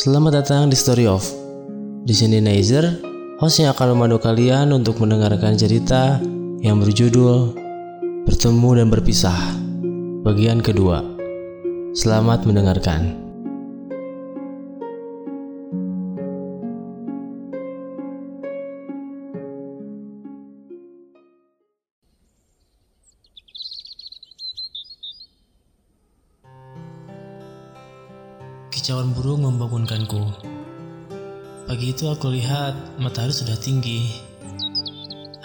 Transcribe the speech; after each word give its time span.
Selamat 0.00 0.40
datang 0.40 0.72
di 0.72 0.76
Story 0.80 1.04
of. 1.04 1.20
Di 2.08 2.16
sini 2.16 2.40
Nezer, 2.40 3.04
host 3.36 3.60
yang 3.60 3.76
akan 3.76 3.92
memandu 3.92 4.16
kalian 4.16 4.72
untuk 4.72 4.96
mendengarkan 4.96 5.60
cerita 5.60 6.16
yang 6.64 6.80
berjudul 6.80 7.52
Bertemu 8.24 8.80
dan 8.80 8.88
Berpisah, 8.88 9.36
bagian 10.24 10.64
kedua. 10.64 11.04
Selamat 11.92 12.48
mendengarkan. 12.48 13.29
Kicauan 28.90 29.14
burung 29.14 29.46
membangunkanku. 29.46 30.18
Pagi 31.70 31.94
itu 31.94 32.10
aku 32.10 32.26
lihat 32.34 32.74
matahari 32.98 33.30
sudah 33.30 33.54
tinggi. 33.54 34.18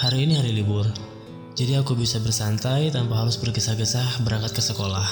Hari 0.02 0.26
ini 0.26 0.34
hari 0.41 0.49
libur, 0.49 0.90
jadi 1.53 1.86
aku 1.86 1.94
bisa 1.94 2.17
bersantai 2.17 2.89
tanpa 2.89 3.22
harus 3.22 3.38
bergesah-gesah 3.38 4.26
berangkat 4.26 4.58
ke 4.58 4.66
sekolah. 4.66 5.05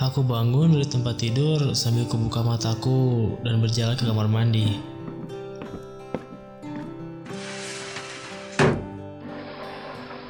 Aku 0.00 0.24
bangun 0.24 0.72
dari 0.72 0.88
tempat 0.88 1.20
tidur 1.20 1.76
sambil 1.76 2.08
kubuka 2.08 2.40
mataku 2.40 3.36
dan 3.44 3.60
berjalan 3.60 3.92
ke 3.92 4.08
kamar 4.08 4.32
mandi. 4.32 4.80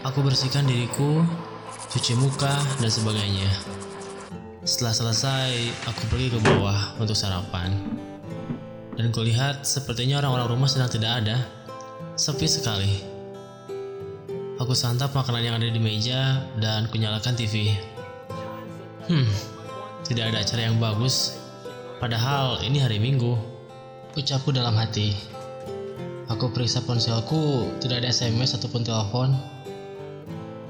Aku 0.03 0.19
bersihkan 0.27 0.67
diriku, 0.67 1.23
cuci 1.95 2.19
muka, 2.19 2.59
dan 2.83 2.91
sebagainya. 2.91 3.83
Setelah 4.63 4.95
selesai, 4.95 5.51
aku 5.91 6.07
pergi 6.07 6.31
ke 6.31 6.39
bawah 6.39 6.95
untuk 7.03 7.19
sarapan. 7.19 7.75
Dan 8.95 9.11
kulihat 9.11 9.67
sepertinya 9.67 10.23
orang-orang 10.23 10.55
rumah 10.55 10.71
sedang 10.71 10.87
tidak 10.87 11.19
ada. 11.19 11.43
Sepi 12.15 12.47
sekali. 12.47 13.03
Aku 14.63 14.71
santap 14.79 15.19
makanan 15.19 15.43
yang 15.43 15.59
ada 15.59 15.67
di 15.67 15.83
meja 15.83 16.47
dan 16.63 16.87
kunyalakan 16.95 17.35
TV. 17.35 17.75
Hmm, 19.11 19.27
tidak 20.07 20.31
ada 20.31 20.47
acara 20.47 20.71
yang 20.71 20.79
bagus. 20.79 21.35
Padahal 21.99 22.63
ini 22.63 22.79
hari 22.79 23.03
Minggu. 23.03 23.35
Ucapku 24.15 24.55
dalam 24.55 24.79
hati. 24.79 25.11
Aku 26.31 26.55
periksa 26.55 26.87
ponselku, 26.87 27.67
tidak 27.83 28.07
ada 28.07 28.15
SMS 28.15 28.55
ataupun 28.55 28.87
telepon. 28.87 29.35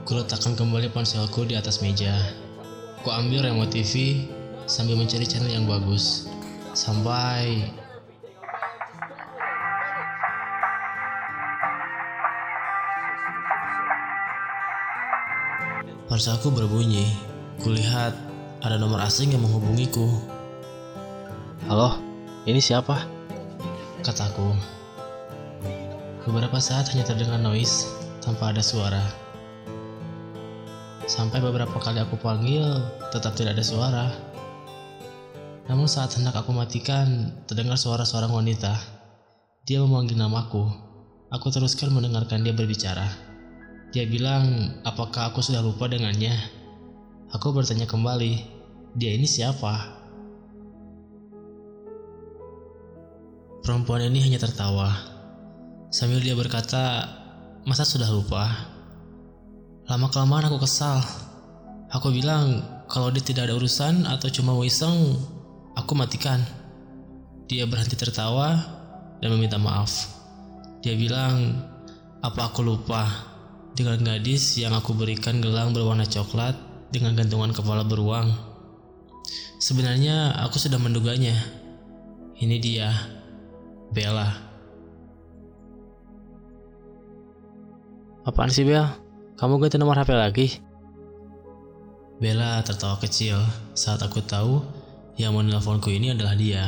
Kuletakkan 0.09 0.57
kembali 0.57 0.89
ponselku 0.89 1.45
di 1.45 1.61
atas 1.61 1.85
meja. 1.85 2.42
Ku 3.03 3.11
ambil 3.11 3.43
remote 3.43 3.75
TV 3.75 4.23
sambil 4.71 4.95
mencari 4.95 5.27
channel 5.27 5.51
yang 5.51 5.67
bagus. 5.67 6.31
Sampai 6.71 7.67
Ponselku 16.07 16.55
berbunyi. 16.55 17.11
Kulihat 17.67 18.15
ada 18.63 18.79
nomor 18.79 19.03
asing 19.03 19.35
yang 19.35 19.43
menghubungiku. 19.43 20.07
Halo, 21.67 21.99
ini 22.47 22.63
siapa? 22.63 23.03
Kataku. 24.07 24.55
Beberapa 26.23 26.63
saat 26.63 26.87
hanya 26.95 27.03
terdengar 27.03 27.43
noise 27.43 27.91
tanpa 28.23 28.55
ada 28.55 28.63
suara. 28.63 29.32
Sampai 31.11 31.43
beberapa 31.43 31.83
kali 31.83 31.99
aku 31.99 32.15
panggil, 32.15 32.63
tetap 33.11 33.35
tidak 33.35 33.59
ada 33.59 33.65
suara. 33.67 34.07
Namun 35.67 35.91
saat 35.91 36.15
hendak 36.15 36.39
aku 36.39 36.55
matikan, 36.55 37.35
terdengar 37.51 37.75
suara 37.75 38.07
seorang 38.07 38.31
wanita. 38.31 38.75
Dia 39.67 39.83
memanggil 39.83 40.15
namaku. 40.15 40.63
Aku 41.35 41.51
teruskan 41.51 41.91
mendengarkan 41.91 42.47
dia 42.47 42.55
berbicara. 42.55 43.09
Dia 43.91 44.07
bilang, 44.07 44.79
apakah 44.87 45.35
aku 45.35 45.43
sudah 45.43 45.61
lupa 45.61 45.91
dengannya? 45.91 46.39
Aku 47.35 47.51
bertanya 47.51 47.85
kembali, 47.89 48.33
dia 48.95 49.11
ini 49.17 49.27
siapa? 49.27 50.01
Perempuan 53.63 54.07
ini 54.07 54.23
hanya 54.23 54.39
tertawa. 54.43 54.91
Sambil 55.93 56.23
dia 56.23 56.35
berkata, 56.35 57.07
masa 57.63 57.85
sudah 57.85 58.11
lupa? 58.11 58.72
Lama-kelamaan 59.91 60.47
aku 60.47 60.63
kesal. 60.63 61.03
Aku 61.91 62.15
bilang, 62.15 62.63
kalau 62.87 63.11
dia 63.11 63.21
tidak 63.21 63.51
ada 63.51 63.59
urusan 63.59 64.07
atau 64.07 64.31
cuma 64.31 64.55
mau 64.55 64.63
iseng, 64.63 65.19
aku 65.75 65.93
matikan. 65.99 66.39
Dia 67.51 67.67
berhenti 67.67 67.99
tertawa 67.99 68.57
dan 69.19 69.35
meminta 69.35 69.59
maaf. 69.59 70.07
Dia 70.87 70.95
bilang, 70.95 71.67
apa 72.23 72.49
aku 72.49 72.63
lupa 72.63 73.11
dengan 73.75 73.99
gadis 74.01 74.55
yang 74.55 74.73
aku 74.73 74.95
berikan 74.95 75.43
gelang 75.43 75.75
berwarna 75.75 76.07
coklat 76.07 76.55
dengan 76.95 77.19
gantungan 77.19 77.51
kepala 77.51 77.83
beruang. 77.83 78.31
Sebenarnya 79.59 80.39
aku 80.47 80.63
sudah 80.63 80.79
menduganya. 80.79 81.35
Ini 82.39 82.57
dia, 82.63 82.91
Bella. 83.91 84.31
Apaan 88.23 88.51
sih 88.51 88.63
Bel? 88.63 88.87
Kamu 89.37 89.57
ganti 89.59 89.81
nomor 89.81 89.97
HP 89.97 90.11
lagi? 90.13 90.47
Bella 92.23 92.63
tertawa 92.63 93.01
kecil 93.01 93.41
saat 93.73 93.99
aku 94.05 94.23
tahu 94.23 94.63
yang 95.17 95.35
menelponku 95.35 95.89
ini 95.91 96.13
adalah 96.15 96.37
dia. 96.37 96.65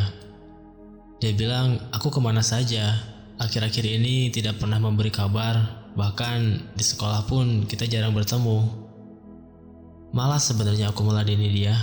Dia 1.20 1.32
bilang, 1.36 1.78
aku 1.94 2.10
ke 2.10 2.20
mana 2.20 2.42
saja. 2.42 2.96
Akhir-akhir 3.38 3.84
ini 3.86 4.30
tidak 4.34 4.58
pernah 4.58 4.78
memberi 4.78 5.10
kabar, 5.10 5.86
bahkan 5.94 6.58
di 6.74 6.84
sekolah 6.84 7.26
pun 7.30 7.68
kita 7.68 7.86
jarang 7.86 8.12
bertemu. 8.14 8.66
Malah 10.14 10.38
sebenarnya 10.38 10.90
aku 10.90 11.06
meladeni 11.06 11.50
dia. 11.50 11.74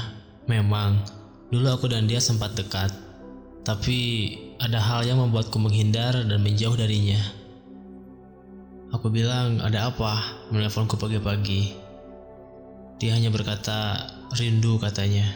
Memang, 0.48 1.00
dulu 1.52 1.72
aku 1.72 1.88
dan 1.92 2.08
dia 2.08 2.20
sempat 2.20 2.56
dekat. 2.56 2.92
Tapi 3.62 4.00
ada 4.58 4.82
hal 4.82 5.06
yang 5.06 5.22
membuatku 5.22 5.56
menghindar 5.62 6.18
dan 6.26 6.40
menjauh 6.42 6.76
darinya. 6.76 7.41
Aku 8.92 9.08
bilang, 9.08 9.64
ada 9.64 9.88
apa? 9.88 10.44
Menelponku 10.52 11.00
pagi-pagi. 11.00 11.72
Dia 13.00 13.16
hanya 13.16 13.32
berkata, 13.32 14.04
rindu 14.36 14.76
katanya. 14.84 15.32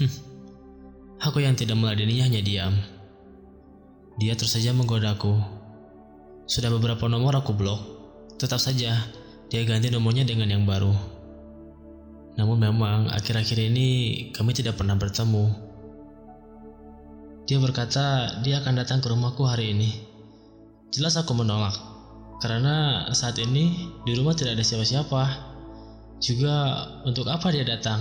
Hmm, 0.00 0.12
aku 1.20 1.44
yang 1.44 1.52
tidak 1.52 1.76
meladeninya 1.76 2.32
hanya 2.32 2.40
diam. 2.40 2.74
Dia 4.16 4.32
terus 4.40 4.56
saja 4.56 4.72
menggodaku. 4.72 5.36
Sudah 6.48 6.72
beberapa 6.72 7.12
nomor 7.12 7.36
aku 7.36 7.52
blok. 7.52 7.80
Tetap 8.40 8.56
saja, 8.56 8.96
dia 9.52 9.62
ganti 9.68 9.92
nomornya 9.92 10.24
dengan 10.24 10.48
yang 10.48 10.64
baru. 10.64 10.96
Namun 12.40 12.56
memang 12.56 13.12
akhir-akhir 13.12 13.68
ini 13.68 13.88
kami 14.32 14.56
tidak 14.56 14.80
pernah 14.80 14.96
bertemu. 14.96 15.44
Dia 17.44 17.58
berkata 17.60 18.38
dia 18.40 18.64
akan 18.64 18.80
datang 18.80 19.04
ke 19.04 19.12
rumahku 19.12 19.44
hari 19.44 19.76
ini. 19.76 19.90
Jelas 20.94 21.18
aku 21.18 21.36
menolak, 21.36 21.74
karena 22.40 23.04
saat 23.12 23.36
ini 23.36 23.92
di 24.08 24.16
rumah 24.16 24.32
tidak 24.32 24.56
ada 24.56 24.64
siapa-siapa. 24.64 25.22
Juga 26.20 26.56
untuk 27.04 27.28
apa 27.28 27.52
dia 27.52 27.64
datang? 27.64 28.00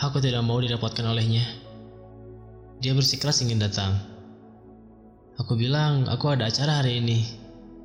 Aku 0.00 0.20
tidak 0.20 0.44
mau 0.44 0.60
didapatkan 0.60 1.04
olehnya. 1.04 1.44
Dia 2.80 2.96
bersikeras 2.96 3.44
ingin 3.44 3.60
datang. 3.60 3.96
Aku 5.40 5.56
bilang 5.56 6.08
aku 6.08 6.34
ada 6.34 6.48
acara 6.48 6.82
hari 6.82 6.98
ini, 6.98 7.24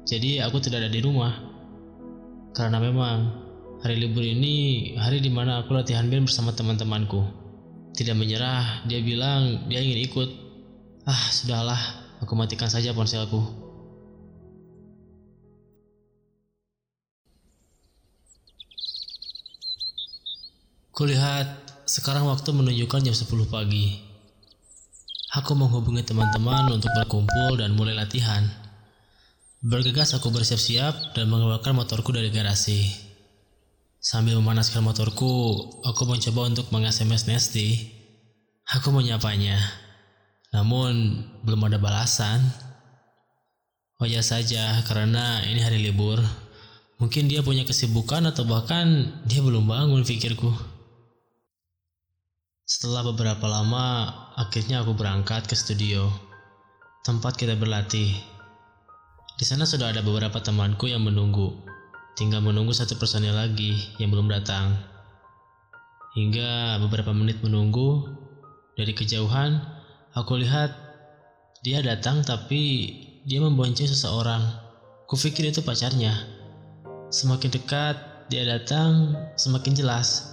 jadi 0.07 0.43
aku 0.47 0.59
tidak 0.59 0.83
ada 0.83 0.91
di 0.91 0.99
rumah. 0.99 1.31
Karena 2.53 2.81
memang 2.83 3.31
hari 3.79 3.99
libur 3.99 4.23
ini 4.23 4.93
hari 4.99 5.23
di 5.23 5.29
mana 5.29 5.63
aku 5.63 5.75
latihan 5.75 6.07
band 6.11 6.27
bersama 6.27 6.51
teman-temanku. 6.51 7.23
Tidak 7.93 8.17
menyerah, 8.17 8.83
dia 8.89 8.99
bilang 9.05 9.69
dia 9.69 9.79
ingin 9.79 10.03
ikut. 10.03 10.29
Ah, 11.05 11.23
sudahlah, 11.31 11.79
aku 12.19 12.33
matikan 12.33 12.67
saja 12.67 12.91
ponselku. 12.91 13.62
Kulihat 20.93 21.73
sekarang 21.89 22.29
waktu 22.29 22.53
menunjukkan 22.53 23.01
jam 23.01 23.17
10 23.17 23.49
pagi. 23.49 23.97
Aku 25.33 25.57
menghubungi 25.57 26.05
teman-teman 26.05 26.69
untuk 26.69 26.93
berkumpul 26.93 27.57
dan 27.57 27.73
mulai 27.73 27.97
latihan. 27.97 28.45
Bergegas 29.57 30.13
aku 30.13 30.29
bersiap-siap 30.29 31.17
dan 31.17 31.33
mengeluarkan 31.33 31.73
motorku 31.73 32.13
dari 32.13 32.29
garasi. 32.29 32.93
Sambil 33.97 34.37
memanaskan 34.37 34.85
motorku, 34.85 35.65
aku 35.81 36.05
mencoba 36.05 36.53
untuk 36.53 36.69
meng-SMS 36.69 37.25
Nesty. 37.25 37.89
Aku 38.77 38.93
menyapanya. 38.93 39.57
Namun, 40.53 41.25
belum 41.41 41.73
ada 41.73 41.81
balasan. 41.81 42.37
Wajar 43.97 44.21
saja 44.21 44.77
karena 44.85 45.41
ini 45.49 45.57
hari 45.57 45.81
libur. 45.81 46.21
Mungkin 47.01 47.25
dia 47.25 47.41
punya 47.41 47.65
kesibukan 47.65 48.29
atau 48.29 48.45
bahkan 48.45 49.09
dia 49.25 49.41
belum 49.41 49.65
bangun 49.65 50.05
pikirku. 50.05 50.72
Setelah 52.63 53.03
beberapa 53.03 53.43
lama, 53.43 54.07
akhirnya 54.39 54.87
aku 54.87 54.95
berangkat 54.95 55.51
ke 55.51 55.51
studio, 55.51 56.07
tempat 57.03 57.35
kita 57.35 57.59
berlatih. 57.59 58.15
Di 59.35 59.43
sana 59.43 59.67
sudah 59.67 59.91
ada 59.91 59.99
beberapa 59.99 60.39
temanku 60.39 60.87
yang 60.87 61.03
menunggu, 61.03 61.59
tinggal 62.15 62.39
menunggu 62.39 62.71
satu 62.71 62.95
personil 62.95 63.35
lagi 63.35 63.75
yang 63.99 64.15
belum 64.15 64.31
datang. 64.31 64.79
Hingga 66.15 66.79
beberapa 66.87 67.11
menit 67.11 67.43
menunggu, 67.43 68.07
dari 68.79 68.95
kejauhan 68.95 69.59
aku 70.15 70.39
lihat 70.39 70.71
dia 71.67 71.83
datang 71.83 72.23
tapi 72.23 72.95
dia 73.27 73.43
membonceng 73.43 73.91
seseorang. 73.91 74.39
Kupikir 75.11 75.51
itu 75.51 75.59
pacarnya. 75.67 76.15
Semakin 77.11 77.59
dekat 77.59 77.99
dia 78.31 78.47
datang, 78.47 79.19
semakin 79.35 79.75
jelas 79.75 80.32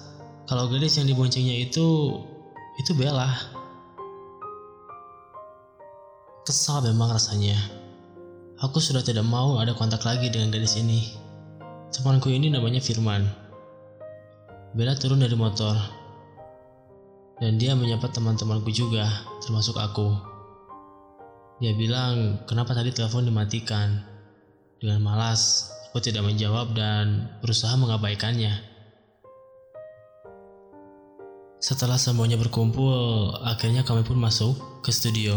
kalau 0.51 0.67
gadis 0.67 0.99
yang 0.99 1.07
diboncengnya 1.07 1.63
itu 1.63 2.19
itu 2.75 2.91
Bella. 2.99 3.31
Kesal 6.43 6.83
memang 6.91 7.15
rasanya. 7.15 7.55
Aku 8.59 8.83
sudah 8.83 8.99
tidak 8.99 9.23
mau 9.23 9.63
ada 9.63 9.79
kontak 9.79 10.03
lagi 10.03 10.27
dengan 10.27 10.51
gadis 10.51 10.75
ini. 10.75 11.15
Temanku 11.95 12.35
ini 12.35 12.51
namanya 12.51 12.83
Firman. 12.83 13.31
Bella 14.75 14.99
turun 14.99 15.23
dari 15.23 15.39
motor. 15.39 15.79
Dan 17.39 17.55
dia 17.55 17.79
menyapa 17.79 18.11
teman-temanku 18.11 18.75
juga, 18.75 19.07
termasuk 19.47 19.79
aku. 19.79 20.19
Dia 21.63 21.79
bilang, 21.79 22.43
kenapa 22.51 22.75
tadi 22.75 22.91
telepon 22.91 23.23
dimatikan? 23.23 24.03
Dengan 24.83 24.99
malas, 24.99 25.71
aku 25.89 26.03
tidak 26.03 26.27
menjawab 26.27 26.75
dan 26.75 27.39
berusaha 27.39 27.73
mengabaikannya. 27.79 28.70
Setelah 31.61 32.01
semuanya 32.01 32.41
berkumpul, 32.41 33.37
akhirnya 33.45 33.85
kami 33.85 34.01
pun 34.01 34.17
masuk 34.17 34.57
ke 34.81 34.89
studio 34.89 35.37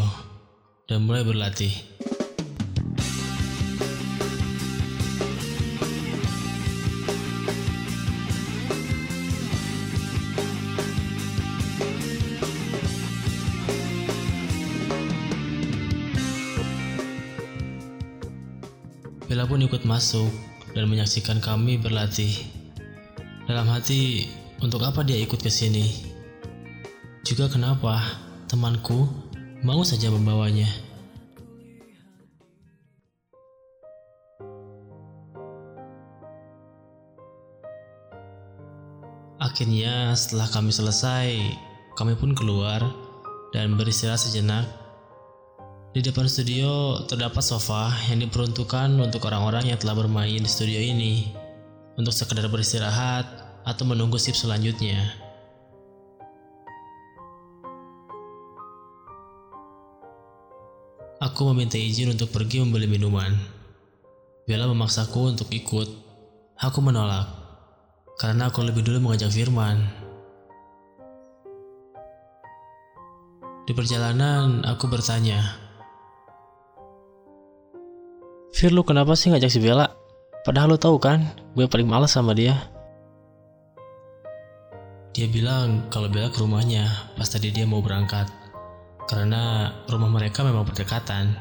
dan 0.88 1.04
mulai 1.04 1.20
berlatih. 1.20 1.76
Bella 19.28 19.44
pun 19.44 19.60
ikut 19.60 19.84
masuk 19.84 20.32
dan 20.72 20.88
menyaksikan 20.88 21.44
kami 21.44 21.76
berlatih. 21.76 22.32
Dalam 23.44 23.68
hati, 23.68 24.32
untuk 24.64 24.88
apa 24.88 25.04
dia 25.04 25.20
ikut 25.20 25.44
ke 25.44 25.52
sini? 25.52 26.13
Juga 27.24 27.48
kenapa 27.48 28.04
temanku 28.52 29.08
mau 29.64 29.80
saja 29.88 30.12
membawanya. 30.12 30.68
Akhirnya 39.40 40.12
setelah 40.20 40.52
kami 40.52 40.76
selesai, 40.76 41.32
kami 41.96 42.20
pun 42.20 42.36
keluar 42.36 42.84
dan 43.56 43.80
beristirahat 43.80 44.20
sejenak. 44.20 44.68
Di 45.96 46.04
depan 46.04 46.28
studio 46.28 47.08
terdapat 47.08 47.40
sofa 47.40 47.88
yang 48.12 48.20
diperuntukkan 48.20 49.00
untuk 49.00 49.32
orang-orang 49.32 49.72
yang 49.72 49.80
telah 49.80 49.96
bermain 49.96 50.44
di 50.44 50.50
studio 50.52 50.76
ini 50.76 51.32
untuk 51.96 52.12
sekedar 52.12 52.52
beristirahat 52.52 53.24
atau 53.64 53.88
menunggu 53.88 54.20
sip 54.20 54.36
selanjutnya. 54.36 55.23
Aku 61.24 61.48
meminta 61.56 61.80
izin 61.80 62.12
untuk 62.12 62.36
pergi 62.36 62.60
membeli 62.60 62.84
minuman. 62.84 63.32
Bella 64.44 64.68
memaksaku 64.68 65.32
untuk 65.32 65.48
ikut. 65.56 65.88
Aku 66.60 66.84
menolak, 66.84 67.32
karena 68.20 68.52
aku 68.52 68.60
lebih 68.60 68.84
dulu 68.84 69.08
mengajak 69.08 69.32
Firman. 69.32 69.88
Di 73.64 73.72
perjalanan, 73.72 74.68
aku 74.68 74.92
bertanya, 74.92 75.40
Fir, 78.52 78.76
lu 78.76 78.84
kenapa 78.84 79.16
sih 79.16 79.32
ngajak 79.32 79.48
si 79.48 79.64
Bella? 79.64 79.96
Padahal 80.44 80.76
lu 80.76 80.78
tahu 80.78 81.00
kan, 81.00 81.24
gue 81.56 81.72
paling 81.72 81.88
males 81.88 82.12
sama 82.12 82.36
dia. 82.36 82.68
Dia 85.16 85.32
bilang 85.32 85.88
kalau 85.88 86.12
Bella 86.12 86.28
ke 86.28 86.44
rumahnya 86.44 87.16
pas 87.16 87.32
tadi 87.32 87.48
dia 87.48 87.64
mau 87.64 87.80
berangkat 87.80 88.43
karena 89.08 89.74
rumah 89.92 90.10
mereka 90.10 90.44
memang 90.46 90.64
berdekatan 90.68 91.36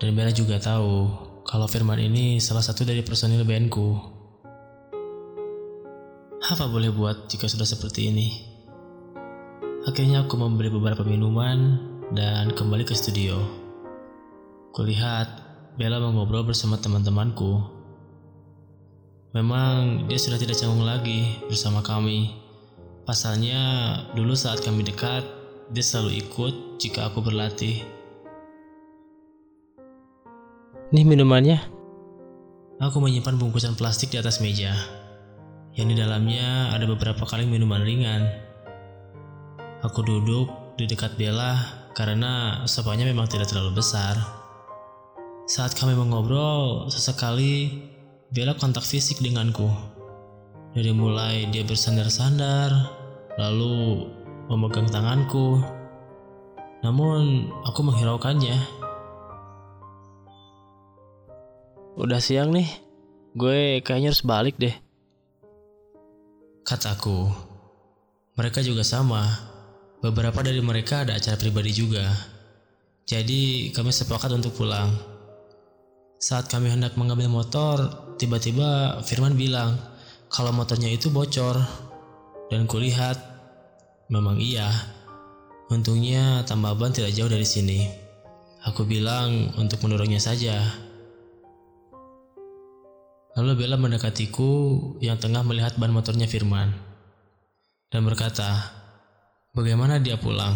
dan 0.00 0.10
Bella 0.16 0.32
juga 0.34 0.60
tahu 0.60 1.08
kalau 1.44 1.68
Firman 1.68 2.00
ini 2.00 2.40
salah 2.40 2.64
satu 2.64 2.88
dari 2.88 3.04
personil 3.04 3.44
bandku. 3.44 3.96
Apa 6.44 6.68
boleh 6.68 6.92
buat 6.92 7.28
jika 7.28 7.48
sudah 7.48 7.64
seperti 7.64 8.12
ini? 8.12 8.28
Akhirnya 9.84 10.24
aku 10.24 10.36
membeli 10.40 10.72
beberapa 10.72 11.04
minuman 11.04 11.76
dan 12.16 12.52
kembali 12.52 12.88
ke 12.88 12.96
studio. 12.96 13.36
Kulihat 14.72 15.28
Bella 15.76 16.00
mengobrol 16.00 16.46
bersama 16.46 16.80
teman-temanku. 16.80 17.60
Memang 19.34 20.06
dia 20.06 20.16
sudah 20.16 20.38
tidak 20.38 20.54
canggung 20.54 20.86
lagi 20.86 21.42
bersama 21.50 21.82
kami. 21.82 22.30
Pasalnya 23.02 23.60
dulu 24.14 24.38
saat 24.38 24.62
kami 24.62 24.86
dekat, 24.86 25.26
dia 25.72 25.84
selalu 25.84 26.20
ikut 26.20 26.54
jika 26.82 27.08
aku 27.08 27.24
berlatih. 27.24 27.80
Nih 30.92 31.04
minumannya. 31.06 31.58
Aku 32.82 32.98
menyimpan 33.00 33.38
bungkusan 33.38 33.78
plastik 33.78 34.12
di 34.12 34.18
atas 34.18 34.42
meja. 34.42 34.74
Yang 35.74 35.86
di 35.90 35.96
dalamnya 36.02 36.74
ada 36.74 36.84
beberapa 36.84 37.24
kaleng 37.24 37.48
minuman 37.50 37.82
ringan. 37.82 38.28
Aku 39.82 40.02
duduk 40.04 40.76
di 40.76 40.84
dekat 40.86 41.14
Bella 41.14 41.58
karena 41.94 42.62
sopanya 42.66 43.06
memang 43.06 43.30
tidak 43.30 43.50
terlalu 43.50 43.78
besar. 43.78 44.18
Saat 45.46 45.76
kami 45.78 45.94
mengobrol, 45.94 46.90
sesekali 46.90 47.84
Bella 48.34 48.58
kontak 48.58 48.82
fisik 48.82 49.22
denganku. 49.22 49.70
Dari 50.74 50.90
mulai 50.90 51.46
dia 51.54 51.62
bersandar-sandar, 51.62 52.70
lalu 53.38 54.10
memegang 54.48 54.88
tanganku. 54.88 55.60
Namun, 56.84 57.48
aku 57.64 57.80
menghiraukannya. 57.80 58.56
Udah 61.96 62.20
siang 62.20 62.52
nih, 62.52 62.68
gue 63.38 63.80
kayaknya 63.80 64.12
harus 64.12 64.26
balik 64.26 64.58
deh. 64.60 64.74
Kataku, 66.66 67.30
mereka 68.36 68.60
juga 68.60 68.84
sama. 68.84 69.24
Beberapa 70.04 70.44
dari 70.44 70.60
mereka 70.60 71.06
ada 71.06 71.16
acara 71.16 71.40
pribadi 71.40 71.72
juga. 71.72 72.04
Jadi, 73.08 73.72
kami 73.72 73.88
sepakat 73.88 74.32
untuk 74.36 74.52
pulang. 74.52 74.92
Saat 76.20 76.52
kami 76.52 76.68
hendak 76.68 76.96
mengambil 77.00 77.28
motor, 77.32 77.76
tiba-tiba 78.16 79.00
Firman 79.04 79.36
bilang 79.36 79.76
kalau 80.28 80.52
motornya 80.52 80.88
itu 80.92 81.08
bocor. 81.08 81.56
Dan 82.52 82.68
kulihat 82.68 83.33
Memang 84.12 84.40
iya. 84.40 84.68
Untungnya 85.72 86.44
tambah 86.44 86.76
ban 86.76 86.92
tidak 86.92 87.16
jauh 87.16 87.28
dari 87.28 87.44
sini. 87.44 87.88
Aku 88.64 88.84
bilang 88.84 89.52
untuk 89.56 89.80
mendorongnya 89.84 90.20
saja. 90.20 90.60
Lalu 93.34 93.66
Bella 93.66 93.76
mendekatiku 93.76 94.50
yang 95.02 95.18
tengah 95.18 95.42
melihat 95.42 95.74
ban 95.76 95.90
motornya 95.90 96.30
Firman 96.30 96.70
dan 97.90 98.06
berkata, 98.06 98.72
"Bagaimana 99.52 99.98
dia 99.98 100.14
pulang? 100.14 100.54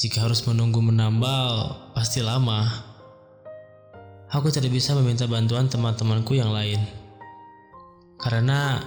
Jika 0.00 0.24
harus 0.24 0.42
menunggu 0.48 0.80
menambal, 0.80 1.76
pasti 1.92 2.24
lama." 2.24 2.66
Aku 4.32 4.48
tidak 4.48 4.72
bisa 4.72 4.96
meminta 4.96 5.28
bantuan 5.28 5.68
teman-temanku 5.68 6.32
yang 6.32 6.56
lain 6.56 6.80
karena 8.22 8.78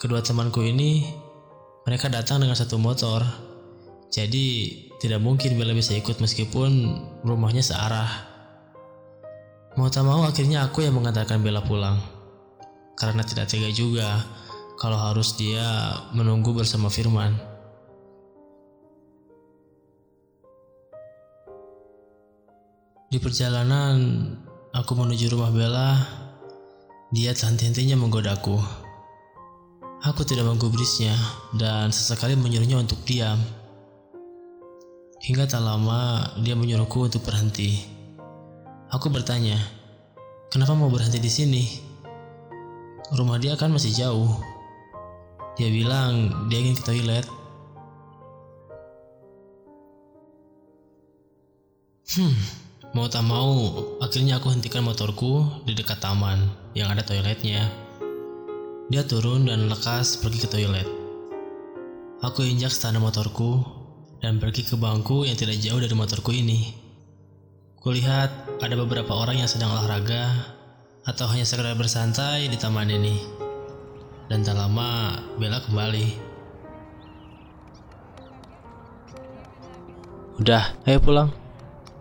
kedua 0.00 0.24
temanku 0.24 0.64
ini 0.64 1.04
mereka 1.90 2.06
datang 2.06 2.38
dengan 2.38 2.54
satu 2.54 2.78
motor. 2.78 3.18
Jadi 4.14 4.78
tidak 5.02 5.18
mungkin 5.18 5.58
Bella 5.58 5.74
bisa 5.74 5.90
ikut 5.98 6.22
meskipun 6.22 7.02
rumahnya 7.26 7.66
searah. 7.66 8.06
Mau 9.74 9.90
tak 9.90 10.06
mau 10.06 10.22
akhirnya 10.22 10.62
aku 10.62 10.86
yang 10.86 10.94
mengantarkan 10.94 11.42
Bella 11.42 11.66
pulang. 11.66 11.98
Karena 12.94 13.26
tidak 13.26 13.50
tega 13.50 13.74
juga 13.74 14.22
kalau 14.78 15.02
harus 15.02 15.34
dia 15.34 15.66
menunggu 16.14 16.54
bersama 16.54 16.86
Firman. 16.86 17.34
Di 23.10 23.18
perjalanan 23.18 23.98
aku 24.70 24.94
menuju 24.94 25.34
rumah 25.34 25.50
Bella, 25.50 25.98
dia 27.10 27.34
henti-hentinya 27.34 27.98
menggodaku. 27.98 28.79
Aku 30.00 30.24
tidak 30.24 30.48
menggubrisnya 30.48 31.12
dan 31.52 31.92
sesekali 31.92 32.32
menyuruhnya 32.32 32.80
untuk 32.80 33.04
diam 33.04 33.36
Hingga 35.20 35.44
tak 35.44 35.60
lama 35.60 36.32
dia 36.40 36.56
menyuruhku 36.56 37.04
untuk 37.04 37.20
berhenti. 37.28 37.84
Aku 38.88 39.12
bertanya, 39.12 39.60
kenapa 40.48 40.72
mau 40.72 40.88
berhenti 40.88 41.20
di 41.20 41.28
sini? 41.28 41.64
Rumah 43.12 43.36
dia 43.36 43.52
kan 43.52 43.68
masih 43.68 43.92
jauh. 43.92 44.40
Dia 45.60 45.68
bilang 45.68 46.48
dia 46.48 46.64
ingin 46.64 46.72
ke 46.72 46.84
toilet. 46.88 47.28
Hmm, 52.16 52.32
mau 52.96 53.12
tak 53.12 53.28
mau, 53.28 53.76
akhirnya 54.00 54.40
aku 54.40 54.48
hentikan 54.48 54.80
motorku 54.80 55.44
di 55.68 55.76
dekat 55.76 56.00
taman 56.00 56.48
yang 56.72 56.88
ada 56.88 57.04
toiletnya. 57.04 57.89
Dia 58.90 59.06
turun 59.06 59.46
dan 59.46 59.70
lekas 59.70 60.18
pergi 60.18 60.42
ke 60.42 60.48
toilet. 60.50 60.88
Aku 62.26 62.42
injak 62.42 62.74
setanah 62.74 62.98
motorku 62.98 63.62
dan 64.18 64.42
pergi 64.42 64.66
ke 64.66 64.74
bangku 64.74 65.22
yang 65.22 65.38
tidak 65.38 65.62
jauh 65.62 65.78
dari 65.78 65.94
motorku 65.94 66.34
ini. 66.34 66.74
Kulihat 67.78 68.58
ada 68.58 68.74
beberapa 68.74 69.14
orang 69.14 69.38
yang 69.38 69.46
sedang 69.46 69.70
olahraga 69.70 70.34
atau 71.06 71.30
hanya 71.30 71.46
sekedar 71.46 71.78
bersantai 71.78 72.50
di 72.50 72.58
taman 72.58 72.90
ini. 72.90 73.14
Dan 74.26 74.42
tak 74.42 74.58
lama 74.58 75.22
Bella 75.38 75.62
kembali. 75.62 76.06
Udah, 80.42 80.74
ayo 80.90 80.98
pulang. 80.98 81.30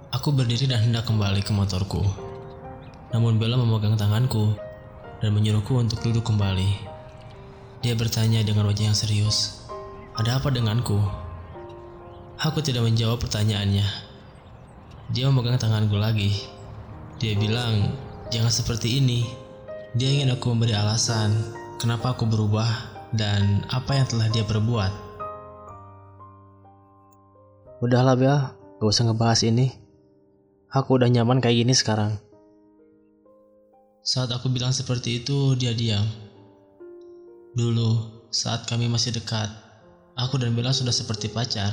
Aku 0.10 0.34
berdiri 0.34 0.66
dan 0.66 0.90
hendak 0.90 1.06
kembali 1.06 1.46
ke 1.46 1.54
motorku. 1.54 2.02
Namun 3.14 3.38
Bella 3.38 3.62
memegang 3.62 3.94
tanganku 3.94 4.69
dan 5.20 5.36
menyuruhku 5.36 5.76
untuk 5.76 6.04
duduk 6.04 6.28
kembali. 6.28 6.80
Dia 7.80 7.96
bertanya 7.96 8.44
dengan 8.44 8.68
wajah 8.68 8.92
yang 8.92 8.98
serius, 8.98 9.64
"Ada 10.20 10.40
apa 10.40 10.52
denganku?" 10.52 11.00
Aku 12.40 12.64
tidak 12.64 12.88
menjawab 12.88 13.20
pertanyaannya. 13.20 13.88
Dia 15.12 15.28
memegang 15.28 15.60
tanganku 15.60 16.00
lagi. 16.00 16.48
Dia 17.20 17.36
bilang, 17.36 17.96
"Jangan 18.32 18.52
seperti 18.52 19.00
ini." 19.04 19.28
Dia 19.98 20.06
ingin 20.06 20.30
aku 20.30 20.54
memberi 20.54 20.78
alasan 20.78 21.34
kenapa 21.82 22.14
aku 22.14 22.30
berubah 22.30 22.70
dan 23.10 23.66
apa 23.74 23.98
yang 23.98 24.06
telah 24.06 24.30
dia 24.30 24.46
perbuat. 24.46 24.94
Udahlah 27.82 28.14
Bel, 28.14 28.38
gak 28.78 28.86
usah 28.86 29.10
ngebahas 29.10 29.42
ini. 29.50 29.74
Aku 30.70 31.02
udah 31.02 31.10
nyaman 31.10 31.42
kayak 31.42 31.66
gini 31.66 31.74
sekarang. 31.74 32.22
Saat 34.10 34.34
aku 34.34 34.50
bilang 34.50 34.74
seperti 34.74 35.22
itu, 35.22 35.54
dia 35.54 35.70
diam. 35.70 36.02
Dulu, 37.54 38.26
saat 38.34 38.66
kami 38.66 38.90
masih 38.90 39.14
dekat, 39.14 39.54
aku 40.18 40.42
dan 40.42 40.58
Bella 40.58 40.74
sudah 40.74 40.90
seperti 40.90 41.30
pacar. 41.30 41.70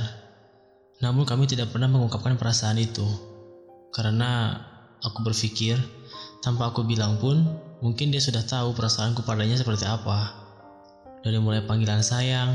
Namun 1.01 1.25
kami 1.25 1.49
tidak 1.49 1.73
pernah 1.73 1.89
mengungkapkan 1.89 2.37
perasaan 2.37 2.77
itu. 2.77 3.09
Karena 3.89 4.53
aku 5.01 5.25
berpikir, 5.25 5.81
tanpa 6.45 6.69
aku 6.69 6.85
bilang 6.85 7.17
pun, 7.17 7.41
mungkin 7.81 8.13
dia 8.13 8.21
sudah 8.21 8.45
tahu 8.45 8.77
perasaanku 8.77 9.25
padanya 9.25 9.57
seperti 9.57 9.89
apa. 9.89 10.37
Dari 11.25 11.41
mulai 11.41 11.65
panggilan 11.65 12.05
sayang, 12.05 12.53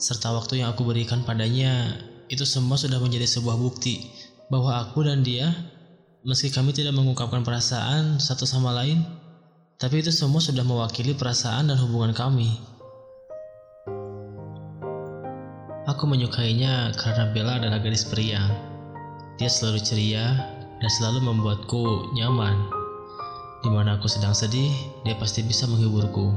serta 0.00 0.32
waktu 0.32 0.64
yang 0.64 0.72
aku 0.72 0.88
berikan 0.88 1.20
padanya, 1.20 2.00
itu 2.32 2.48
semua 2.48 2.80
sudah 2.80 2.96
menjadi 2.96 3.28
sebuah 3.28 3.60
bukti 3.60 4.08
bahwa 4.48 4.80
aku 4.80 5.04
dan 5.04 5.20
dia, 5.20 5.52
meski 6.20 6.52
kami 6.52 6.76
tidak 6.76 6.92
mengungkapkan 6.92 7.40
perasaan 7.40 8.20
satu 8.20 8.44
sama 8.44 8.76
lain, 8.76 9.00
tapi 9.80 10.04
itu 10.04 10.12
semua 10.12 10.44
sudah 10.44 10.60
mewakili 10.60 11.16
perasaan 11.16 11.72
dan 11.72 11.80
hubungan 11.80 12.12
kami. 12.12 12.60
Aku 15.88 16.04
menyukainya 16.04 16.92
karena 17.00 17.32
Bella 17.32 17.56
adalah 17.56 17.80
gadis 17.80 18.04
periang. 18.04 18.52
Dia 19.40 19.48
selalu 19.48 19.80
ceria 19.80 20.36
dan 20.76 20.90
selalu 21.00 21.24
membuatku 21.24 22.12
nyaman. 22.12 22.68
Di 23.64 23.68
mana 23.72 23.96
aku 23.96 24.04
sedang 24.04 24.36
sedih, 24.36 24.70
dia 25.08 25.16
pasti 25.16 25.40
bisa 25.40 25.64
menghiburku 25.64 26.36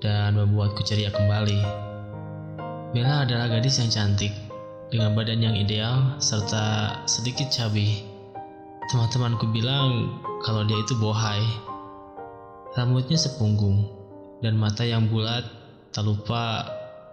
dan 0.00 0.32
membuatku 0.32 0.80
ceria 0.88 1.12
kembali. 1.12 1.60
Bella 2.96 3.28
adalah 3.28 3.52
gadis 3.52 3.84
yang 3.84 3.92
cantik, 3.92 4.32
dengan 4.88 5.12
badan 5.12 5.44
yang 5.44 5.52
ideal 5.52 6.16
serta 6.16 6.96
sedikit 7.04 7.52
cabai. 7.52 8.07
Teman-temanku 8.88 9.52
bilang 9.52 10.16
kalau 10.40 10.64
dia 10.64 10.80
itu 10.80 10.96
bohai. 10.96 11.44
Rambutnya 12.72 13.20
sepunggung 13.20 13.84
dan 14.40 14.56
mata 14.56 14.80
yang 14.80 15.12
bulat, 15.12 15.44
tak 15.92 16.08
lupa 16.08 16.64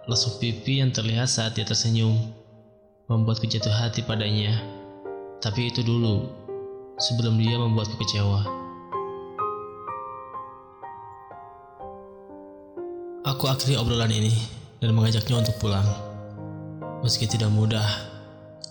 lesuk 0.08 0.40
pipi 0.40 0.80
yang 0.80 0.88
terlihat 0.88 1.28
saat 1.28 1.52
dia 1.52 1.68
tersenyum, 1.68 2.16
membuatku 3.12 3.44
jatuh 3.44 3.72
hati 3.72 4.00
padanya. 4.00 4.56
Tapi 5.44 5.68
itu 5.68 5.84
dulu, 5.84 6.32
sebelum 6.96 7.36
dia 7.36 7.60
membuatku 7.60 8.00
kecewa. 8.00 8.40
Aku 13.26 13.44
akhiri 13.52 13.76
obrolan 13.76 14.16
ini 14.16 14.32
dan 14.80 14.96
mengajaknya 14.96 15.44
untuk 15.44 15.60
pulang 15.60 15.84
meski 17.04 17.28
tidak 17.28 17.52
mudah, 17.52 17.84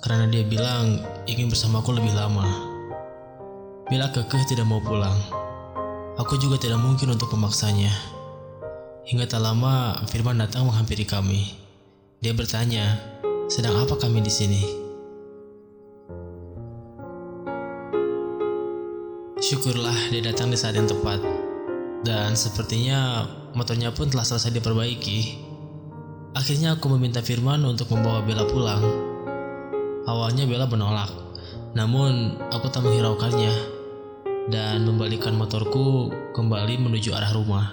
karena 0.01 0.25
dia 0.27 0.43
bilang 0.43 0.99
ingin 1.29 1.47
bersamaku 1.47 1.95
lebih 1.95 2.11
lama. 2.17 2.74
Bila 3.85 4.09
kekeh 4.09 4.49
tidak 4.49 4.65
mau 4.65 4.81
pulang, 4.81 5.13
aku 6.17 6.41
juga 6.41 6.57
tidak 6.57 6.81
mungkin 6.81 7.13
untuk 7.13 7.29
memaksanya. 7.37 7.93
Hingga 9.05 9.29
tak 9.29 9.45
lama, 9.45 10.01
Firman 10.09 10.41
datang 10.41 10.65
menghampiri 10.65 11.05
kami. 11.05 11.53
Dia 12.17 12.33
bertanya, 12.33 12.97
sedang 13.45 13.77
apa 13.77 13.93
kami 13.93 14.25
di 14.25 14.33
sini? 14.33 14.61
Syukurlah 19.37 20.09
dia 20.09 20.33
datang 20.33 20.49
di 20.49 20.57
saat 20.57 20.73
yang 20.73 20.89
tepat. 20.89 21.21
Dan 22.01 22.33
sepertinya 22.33 23.29
motornya 23.53 23.93
pun 23.93 24.09
telah 24.09 24.25
selesai 24.25 24.49
diperbaiki. 24.49 25.45
Akhirnya 26.33 26.73
aku 26.73 26.89
meminta 26.97 27.21
Firman 27.21 27.61
untuk 27.61 27.93
membawa 27.93 28.25
Bella 28.25 28.49
pulang. 28.49 28.81
Awalnya 30.09 30.49
Bella 30.49 30.65
menolak, 30.65 31.13
namun 31.77 32.41
aku 32.49 32.65
tak 32.73 32.81
menghiraukannya 32.81 33.74
dan 34.45 34.85
membalikkan 34.85 35.33
motorku 35.33 36.13
kembali 36.37 36.77
menuju 36.77 37.09
arah 37.17 37.33
rumah. 37.33 37.65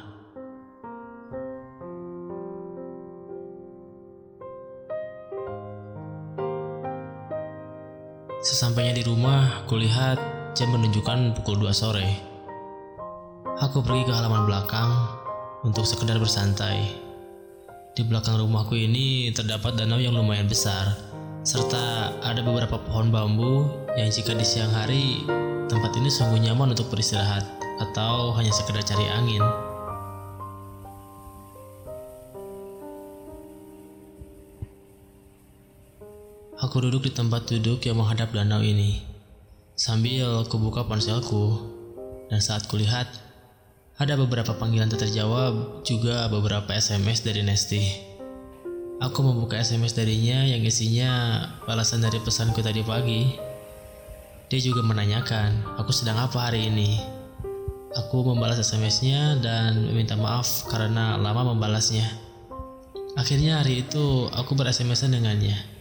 Sesampainya 8.43 8.99
di 8.99 9.05
rumah, 9.07 9.63
kulihat 9.71 10.19
jam 10.59 10.75
menunjukkan 10.75 11.39
pukul 11.39 11.63
2 11.63 11.71
sore. 11.71 12.09
Aku 13.63 13.85
pergi 13.85 14.03
ke 14.09 14.13
halaman 14.13 14.49
belakang 14.49 14.91
untuk 15.63 15.87
sekedar 15.87 16.19
bersantai. 16.19 16.91
Di 17.93 18.03
belakang 18.03 18.41
rumahku 18.41 18.75
ini 18.75 19.31
terdapat 19.31 19.79
danau 19.79 20.01
yang 20.01 20.17
lumayan 20.17 20.49
besar, 20.51 20.97
serta 21.47 22.17
ada 22.25 22.41
beberapa 22.43 22.81
pohon 22.81 23.13
bambu 23.13 23.69
yang 23.95 24.11
jika 24.11 24.35
di 24.35 24.43
siang 24.43 24.73
hari 24.75 25.23
tempat 25.71 25.93
ini 25.99 26.09
sungguh 26.09 26.41
nyaman 26.43 26.73
untuk 26.73 26.89
beristirahat 26.89 27.45
atau 27.83 28.35
hanya 28.39 28.51
sekedar 28.55 28.83
cari 28.87 29.07
angin. 29.11 29.43
Aku 36.63 36.79
duduk 36.79 37.05
di 37.05 37.13
tempat 37.13 37.51
duduk 37.51 37.83
yang 37.85 37.99
menghadap 37.99 38.31
danau 38.31 38.63
ini, 38.63 39.03
sambil 39.75 40.47
kubuka 40.47 40.87
ponselku, 40.87 41.59
dan 42.31 42.39
saat 42.39 42.71
kulihat, 42.71 43.11
ada 43.99 44.15
beberapa 44.15 44.55
panggilan 44.55 44.87
tak 44.87 45.05
terjawab, 45.05 45.83
juga 45.83 46.31
beberapa 46.31 46.71
SMS 46.71 47.27
dari 47.27 47.43
Nesti. 47.43 47.83
Aku 49.03 49.27
membuka 49.27 49.59
SMS 49.59 49.99
darinya 49.99 50.47
yang 50.47 50.63
isinya 50.63 51.43
balasan 51.67 52.07
dari 52.07 52.23
pesanku 52.23 52.63
tadi 52.63 52.87
pagi. 52.87 53.52
Dia 54.53 54.61
juga 54.61 54.85
menanyakan, 54.85 55.81
aku 55.81 55.97
sedang 55.97 56.21
apa 56.21 56.37
hari 56.37 56.69
ini. 56.69 57.01
Aku 57.97 58.21
membalas 58.21 58.61
SMS-nya 58.61 59.41
dan 59.41 59.89
meminta 59.89 60.13
maaf 60.13 60.69
karena 60.69 61.17
lama 61.17 61.57
membalasnya. 61.57 62.05
Akhirnya 63.17 63.65
hari 63.65 63.81
itu 63.81 64.29
aku 64.29 64.53
bersms 64.53 65.09
dengannya. 65.09 65.72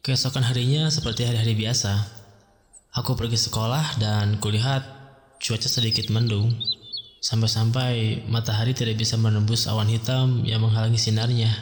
Keesokan 0.00 0.48
harinya 0.48 0.88
seperti 0.88 1.28
hari-hari 1.28 1.52
biasa. 1.52 1.92
Aku 2.96 3.20
pergi 3.20 3.36
sekolah 3.36 4.00
dan 4.00 4.40
kulihat 4.40 4.80
cuaca 5.36 5.68
sedikit 5.68 6.08
mendung. 6.08 6.56
Sampai-sampai 7.20 8.24
matahari 8.24 8.72
tidak 8.72 8.96
bisa 8.96 9.20
menembus 9.20 9.68
awan 9.68 9.92
hitam 9.92 10.40
yang 10.48 10.64
menghalangi 10.64 10.96
sinarnya. 10.96 11.52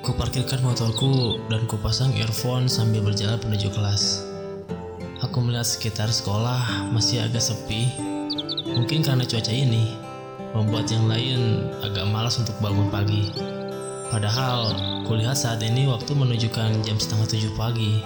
Kuparkirkan 0.00 0.64
motorku 0.64 1.44
dan 1.52 1.68
kupasang 1.68 2.16
earphone 2.16 2.72
sambil 2.72 3.04
berjalan 3.04 3.36
menuju 3.44 3.68
kelas. 3.68 4.33
Aku 5.34 5.42
melihat 5.42 5.66
sekitar 5.66 6.14
sekolah 6.14 6.94
masih 6.94 7.26
agak 7.26 7.42
sepi. 7.42 7.90
Mungkin 8.70 9.02
karena 9.02 9.26
cuaca 9.26 9.50
ini 9.50 9.98
membuat 10.54 10.86
yang 10.94 11.10
lain 11.10 11.74
agak 11.82 12.06
malas 12.06 12.38
untuk 12.38 12.54
bangun 12.62 12.86
pagi. 12.86 13.34
Padahal 14.14 14.78
kulihat 15.02 15.34
saat 15.34 15.58
ini 15.66 15.90
waktu 15.90 16.14
menunjukkan 16.14 16.86
jam 16.86 16.94
setengah 17.02 17.26
tujuh 17.26 17.50
pagi. 17.58 17.98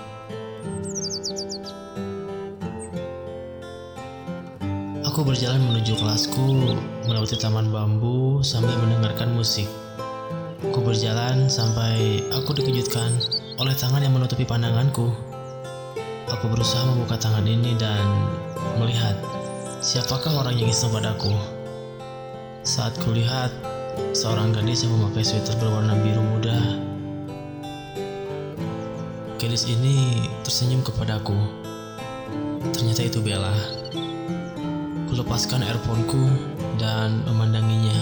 Aku 5.04 5.20
berjalan 5.20 5.60
menuju 5.68 6.00
kelasku 6.00 6.80
melewati 7.04 7.36
taman 7.36 7.68
bambu 7.68 8.40
sambil 8.40 8.72
mendengarkan 8.80 9.36
musik. 9.36 9.68
Aku 10.64 10.80
berjalan 10.80 11.44
sampai 11.52 12.24
aku 12.32 12.56
dikejutkan 12.56 13.12
oleh 13.60 13.76
tangan 13.76 14.00
yang 14.00 14.16
menutupi 14.16 14.48
pandanganku. 14.48 15.27
Aku 16.28 16.44
berusaha 16.52 16.84
membuka 16.84 17.16
tangan 17.16 17.48
ini 17.48 17.72
dan 17.80 18.04
melihat 18.76 19.16
siapakah 19.80 20.44
orang 20.44 20.60
yang 20.60 20.68
iseng 20.68 20.92
padaku. 20.92 21.32
Saat 22.68 23.00
kulihat 23.00 23.48
seorang 24.12 24.52
gadis 24.52 24.84
yang 24.84 24.92
memakai 24.92 25.24
sweater 25.24 25.56
berwarna 25.56 25.96
biru 26.04 26.20
muda. 26.20 26.58
Gadis 29.40 29.64
ini 29.72 30.28
tersenyum 30.44 30.84
kepadaku. 30.84 31.36
Ternyata 32.76 33.08
itu 33.08 33.24
Bella. 33.24 33.54
Kulepaskan 35.08 35.64
earphoneku 35.64 36.28
dan 36.76 37.24
memandanginya. 37.24 37.96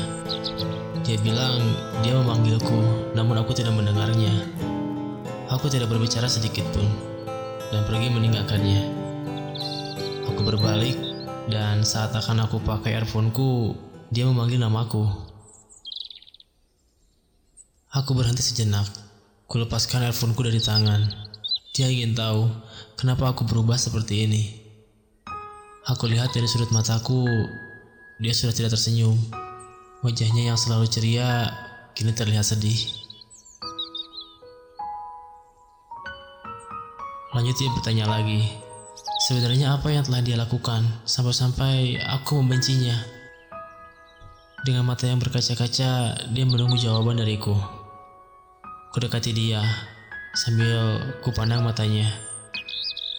Dia 1.06 1.14
bilang 1.22 1.62
dia 2.02 2.18
memanggilku, 2.18 3.14
namun 3.14 3.38
aku 3.38 3.54
tidak 3.54 3.78
mendengarnya. 3.78 4.34
Aku 5.46 5.70
tidak 5.70 5.86
berbicara 5.94 6.26
sedikit 6.26 6.66
pun, 6.74 6.90
dan 7.70 7.82
pergi 7.86 8.08
meninggalkannya. 8.12 8.80
Aku 10.30 10.40
berbalik, 10.42 10.94
dan 11.50 11.86
saat 11.86 12.14
akan 12.14 12.46
aku 12.46 12.62
pakai 12.62 12.98
earphoneku, 12.98 13.74
dia 14.10 14.26
memanggil 14.26 14.58
namaku. 14.58 15.06
Aku 17.94 18.12
berhenti 18.12 18.44
sejenak. 18.44 18.86
Kulepaskan 19.46 20.10
earphoneku 20.10 20.42
dari 20.42 20.58
tangan. 20.58 21.06
Dia 21.72 21.86
ingin 21.86 22.18
tahu 22.18 22.50
kenapa 22.98 23.30
aku 23.30 23.46
berubah 23.46 23.78
seperti 23.78 24.26
ini. 24.26 24.42
Aku 25.86 26.10
lihat 26.10 26.34
dari 26.34 26.50
sudut 26.50 26.74
mataku, 26.74 27.24
dia 28.18 28.34
sudah 28.34 28.50
tidak 28.50 28.74
tersenyum. 28.74 29.14
Wajahnya 30.02 30.50
yang 30.50 30.58
selalu 30.58 30.90
ceria 30.90 31.54
kini 31.94 32.10
terlihat 32.10 32.42
sedih. 32.42 33.05
Lanjut 37.36 37.52
dia 37.60 37.68
bertanya 37.68 38.08
lagi, 38.08 38.48
sebenarnya 39.28 39.76
apa 39.76 39.92
yang 39.92 40.08
telah 40.08 40.24
dia 40.24 40.40
lakukan 40.40 40.88
sampai-sampai 41.04 42.00
aku 42.00 42.40
membencinya. 42.40 42.96
Dengan 44.64 44.88
mata 44.88 45.04
yang 45.04 45.20
berkaca-kaca, 45.20 46.16
dia 46.32 46.44
menunggu 46.48 46.80
jawaban 46.80 47.20
dariku. 47.20 47.52
Kudekati 48.96 49.36
dia, 49.36 49.60
sambil 50.32 50.96
kupandang 51.20 51.60
matanya. 51.60 52.08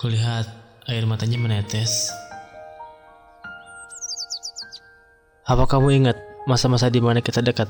Kulihat 0.01 0.49
air 0.89 1.05
matanya 1.05 1.37
menetes. 1.37 2.09
Apa 5.45 5.69
kamu 5.69 5.93
ingat 5.93 6.17
masa-masa 6.49 6.89
di 6.89 7.05
mana 7.05 7.21
kita 7.21 7.45
dekat? 7.45 7.69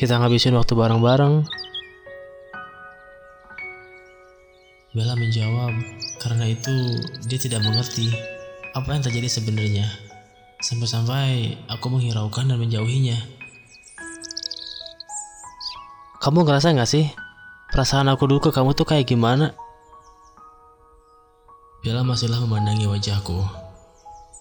Kita 0.00 0.16
ngabisin 0.16 0.56
waktu 0.56 0.72
bareng-bareng. 0.72 1.44
Bella 4.92 5.16
menjawab, 5.16 5.72
karena 6.20 6.52
itu 6.52 7.00
dia 7.24 7.40
tidak 7.40 7.64
mengerti 7.64 8.12
apa 8.76 8.92
yang 8.92 9.00
terjadi 9.00 9.24
sebenarnya. 9.24 9.88
Sampai-sampai 10.60 11.56
aku 11.64 11.88
menghiraukan 11.88 12.52
dan 12.52 12.60
menjauhinya. 12.60 13.16
Kamu 16.20 16.44
ngerasa 16.44 16.76
gak 16.76 16.92
sih? 16.92 17.08
Perasaan 17.72 18.12
aku 18.12 18.28
dulu 18.28 18.46
ke 18.46 18.50
kamu 18.52 18.76
tuh 18.76 18.84
kayak 18.84 19.08
gimana? 19.08 19.56
Bella 21.80 22.04
masihlah 22.04 22.44
memandangi 22.44 22.84
wajahku. 22.84 23.48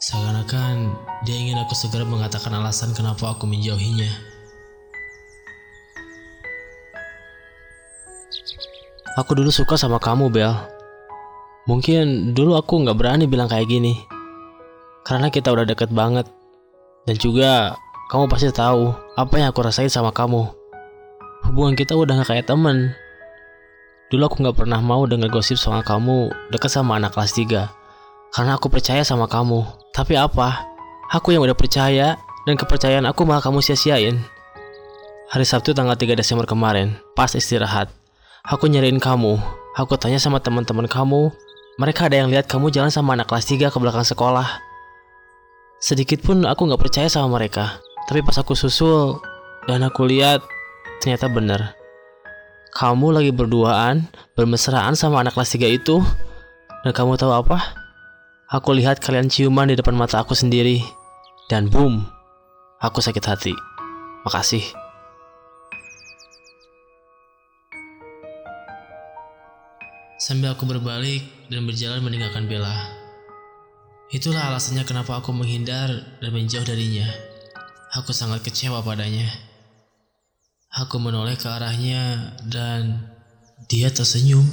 Seakan-akan 0.03 0.91
dia 1.23 1.39
ingin 1.39 1.63
aku 1.63 1.79
segera 1.79 2.03
mengatakan 2.03 2.51
alasan 2.59 2.91
kenapa 2.91 3.31
aku 3.31 3.47
menjauhinya. 3.47 4.30
Aku 9.19 9.35
dulu 9.35 9.51
suka 9.51 9.75
sama 9.75 9.99
kamu, 9.99 10.31
Bel. 10.31 10.55
Mungkin 11.67 12.31
dulu 12.31 12.55
aku 12.55 12.79
nggak 12.79 12.95
berani 12.95 13.27
bilang 13.27 13.51
kayak 13.51 13.67
gini. 13.67 13.99
Karena 15.03 15.27
kita 15.27 15.51
udah 15.51 15.67
deket 15.67 15.91
banget. 15.91 16.31
Dan 17.03 17.19
juga 17.19 17.75
kamu 18.07 18.31
pasti 18.31 18.47
tahu 18.55 18.95
apa 19.19 19.33
yang 19.35 19.51
aku 19.51 19.67
rasain 19.67 19.91
sama 19.91 20.15
kamu. 20.15 20.47
Hubungan 21.43 21.75
kita 21.75 21.97
udah 21.97 22.23
gak 22.23 22.31
kayak 22.31 22.47
temen. 22.47 22.95
Dulu 24.13 24.31
aku 24.31 24.35
nggak 24.47 24.63
pernah 24.63 24.79
mau 24.79 25.03
denger 25.03 25.27
gosip 25.27 25.59
soal 25.59 25.83
kamu 25.83 26.31
deket 26.53 26.71
sama 26.71 26.95
anak 26.95 27.11
kelas 27.11 27.35
3. 27.35 27.67
Karena 28.31 28.55
aku 28.55 28.71
percaya 28.71 29.03
sama 29.03 29.27
kamu. 29.27 29.67
Tapi 29.91 30.15
apa? 30.15 30.71
Aku 31.11 31.35
yang 31.35 31.43
udah 31.43 31.55
percaya 31.55 32.15
dan 32.47 32.55
kepercayaan 32.55 33.03
aku 33.03 33.27
malah 33.27 33.43
kamu 33.43 33.59
sia-siain. 33.59 34.23
Hari 35.31 35.43
Sabtu 35.43 35.75
tanggal 35.75 35.99
3 35.99 36.15
Desember 36.15 36.47
kemarin, 36.47 36.95
pas 37.15 37.31
istirahat, 37.31 37.91
aku 38.45 38.65
nyariin 38.69 38.97
kamu. 38.97 39.37
Aku 39.77 39.95
tanya 39.95 40.19
sama 40.19 40.43
teman-teman 40.43 40.89
kamu, 40.89 41.31
mereka 41.79 42.11
ada 42.11 42.19
yang 42.19 42.27
lihat 42.27 42.51
kamu 42.51 42.73
jalan 42.73 42.91
sama 42.91 43.15
anak 43.15 43.31
kelas 43.31 43.47
3 43.47 43.71
ke 43.71 43.77
belakang 43.79 44.03
sekolah. 44.03 44.59
Sedikit 45.79 46.19
pun 46.21 46.43
aku 46.43 46.67
nggak 46.67 46.81
percaya 46.81 47.07
sama 47.07 47.39
mereka. 47.39 47.79
Tapi 48.05 48.19
pas 48.19 48.35
aku 48.35 48.51
susul 48.53 49.17
dan 49.65 49.87
aku 49.87 50.03
lihat, 50.03 50.43
ternyata 50.99 51.31
bener. 51.31 51.73
Kamu 52.75 53.15
lagi 53.15 53.31
berduaan, 53.31 54.11
bermesraan 54.35 54.95
sama 54.99 55.23
anak 55.23 55.39
kelas 55.39 55.55
3 55.55 55.71
itu. 55.71 56.03
Dan 56.83 56.91
kamu 56.91 57.15
tahu 57.15 57.31
apa? 57.31 57.61
Aku 58.51 58.75
lihat 58.75 58.99
kalian 58.99 59.31
ciuman 59.31 59.71
di 59.71 59.79
depan 59.79 59.95
mata 59.95 60.19
aku 60.19 60.35
sendiri. 60.35 60.83
Dan 61.47 61.71
boom, 61.71 62.03
aku 62.83 62.99
sakit 62.99 63.23
hati. 63.23 63.53
Makasih. 64.27 64.80
Sambil 70.21 70.53
aku 70.53 70.69
berbalik 70.69 71.49
dan 71.49 71.65
berjalan 71.65 72.05
meninggalkan 72.05 72.45
Bella. 72.45 72.93
Itulah 74.13 74.53
alasannya 74.53 74.85
kenapa 74.85 75.17
aku 75.17 75.33
menghindar 75.33 75.89
dan 76.21 76.29
menjauh 76.29 76.61
darinya. 76.61 77.09
Aku 77.97 78.13
sangat 78.13 78.45
kecewa 78.45 78.85
padanya. 78.85 79.25
Aku 80.77 81.01
menoleh 81.01 81.33
ke 81.41 81.49
arahnya 81.49 82.37
dan 82.45 83.01
dia 83.65 83.89
tersenyum. 83.89 84.45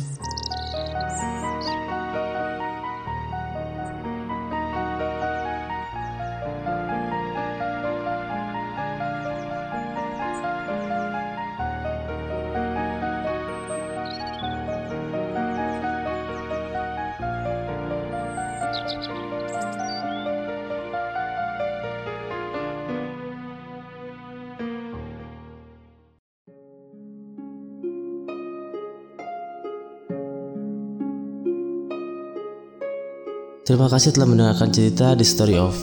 Terima 33.68 33.85
kasih 33.85 34.16
telah 34.16 34.24
mendengarkan 34.24 34.72
cerita 34.72 35.12
di 35.12 35.29
Story 35.29 35.61
of. 35.61 35.77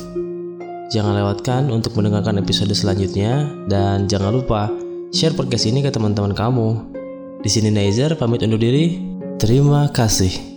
Jangan 0.89 1.21
lewatkan 1.21 1.69
untuk 1.69 1.93
mendengarkan 1.93 2.41
episode 2.41 2.73
selanjutnya 2.73 3.45
dan 3.69 4.09
jangan 4.09 4.41
lupa 4.41 4.73
share 5.13 5.37
podcast 5.37 5.69
ini 5.69 5.85
ke 5.85 5.93
teman-teman 5.93 6.33
kamu. 6.33 6.81
Di 7.45 7.49
sini 7.53 7.69
Neizer 7.69 8.17
pamit 8.17 8.41
undur 8.41 8.57
diri. 8.57 8.97
Terima 9.37 9.85
kasih. 9.93 10.54